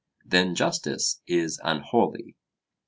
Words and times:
'Then 0.25 0.55
justice 0.55 1.21
is 1.27 1.61
unholy.' 1.63 2.35